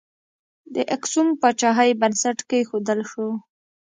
د 0.75 0.75
اکسوم 0.95 1.27
پاچاهۍ 1.41 1.91
بنسټ 2.01 2.37
کښودل 2.49 2.99
شو. 3.11 3.27